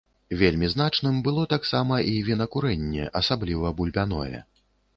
[0.39, 4.45] Вельмі значным было таксама і вінакурэнне, асабліва бульбяное.